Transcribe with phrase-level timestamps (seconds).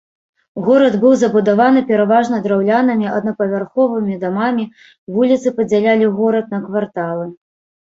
[0.67, 4.67] Горад быў забудаваны пераважна драўлянымі аднапавярховымі дамамі,
[5.19, 7.25] вуліцы падзялялі горад на кварталы.